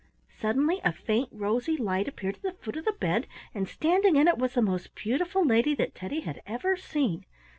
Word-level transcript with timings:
Suddenly 0.39 0.81
a 0.83 0.91
faint 0.91 1.29
rosy 1.31 1.77
light 1.77 2.07
appeared 2.07 2.37
at 2.37 2.41
the 2.41 2.53
foot 2.63 2.75
of 2.75 2.85
the 2.85 2.91
bed, 2.91 3.27
and 3.53 3.67
standing 3.69 4.15
in 4.15 4.27
it 4.27 4.39
was 4.39 4.55
the 4.55 4.61
most 4.63 4.95
beautiful 4.95 5.45
lady 5.45 5.75
that 5.75 5.93
Teddy 5.93 6.21
had 6.21 6.41
ever 6.47 6.75
seen. 6.75 7.23